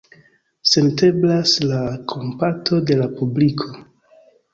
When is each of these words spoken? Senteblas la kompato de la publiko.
Senteblas 0.69 1.53
la 1.71 1.81
kompato 2.13 2.79
de 2.87 2.97
la 3.03 3.07
publiko. 3.21 3.69